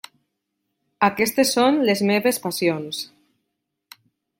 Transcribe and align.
Aquestes 1.09 1.53
són 1.57 1.79
les 1.91 2.03
meves 2.13 2.43
passions. 2.49 3.07